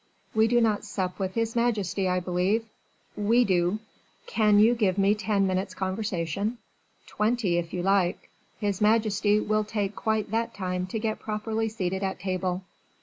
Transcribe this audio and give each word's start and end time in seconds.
"We 0.33 0.47
do 0.47 0.61
not 0.61 0.83
sup 0.83 1.19
with 1.19 1.35
his 1.35 1.55
majesty, 1.55 2.07
I 2.07 2.19
believe?" 2.21 2.65
"Well? 3.15 3.27
we 3.27 3.45
do." 3.45 3.77
"Can 4.25 4.57
you 4.57 4.73
give 4.73 4.97
me 4.97 5.13
ten 5.13 5.45
minutes' 5.45 5.75
conversation?" 5.75 6.57
"Twenty, 7.05 7.57
if 7.59 7.71
you 7.71 7.83
like. 7.83 8.31
His 8.59 8.81
majesty 8.81 9.39
will 9.39 9.63
take 9.63 9.95
quite 9.95 10.31
that 10.31 10.55
time 10.55 10.87
to 10.87 10.97
get 10.97 11.19
properly 11.19 11.69
seated 11.69 12.01
at 12.01 12.19
table." 12.19 12.63